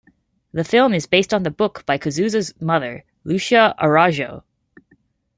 The 0.51 0.63
film 0.63 0.95
is 0.95 1.05
based 1.05 1.31
on 1.31 1.43
the 1.43 1.51
book 1.51 1.85
by 1.85 1.99
Cazuza's 1.99 2.59
mother, 2.59 3.03
Lucia 3.23 3.75
Araujo. 3.77 4.43